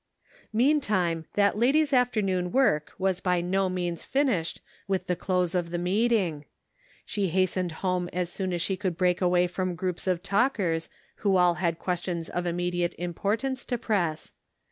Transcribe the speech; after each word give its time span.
Meantime 0.51 1.25
that 1.35 1.59
lady's 1.59 1.93
afternoon 1.93 2.51
work 2.51 2.91
was 2.97 3.19
by 3.19 3.39
no 3.39 3.69
means 3.69 4.03
finished, 4.03 4.59
with 4.87 5.05
the 5.05 5.15
close 5.15 5.53
of 5.53 5.69
the 5.69 5.77
meet 5.77 6.09
506 6.09 6.13
The 6.15 6.17
Pocket 6.17 6.51
Measure. 6.55 7.21
ing; 7.21 7.29
she 7.29 7.37
hastened 7.37 7.71
home 7.83 8.09
as 8.11 8.31
soon 8.33 8.51
as 8.51 8.63
she 8.63 8.75
could 8.75 8.97
break 8.97 9.21
away 9.21 9.45
from 9.45 9.75
groups 9.75 10.07
of 10.07 10.23
talkers 10.23 10.89
who 11.17 11.37
all 11.37 11.53
had 11.53 11.77
questions 11.77 12.29
of 12.31 12.47
immediate 12.47 12.95
importance 12.97 13.63
to 13.65 13.77
press. 13.77 14.31